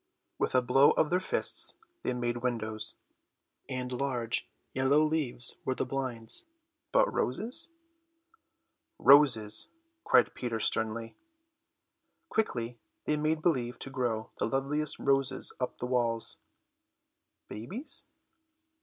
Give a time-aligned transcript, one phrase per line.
[0.39, 2.95] With a blow of their fists they made windows,
[3.69, 6.43] and large yellow leaves were the blinds.
[6.91, 7.69] But roses—?
[8.97, 9.69] "Roses,"
[10.03, 11.15] cried Peter sternly.
[12.29, 16.39] Quickly they made believe to grow the loveliest roses up the walls.
[17.47, 18.05] Babies?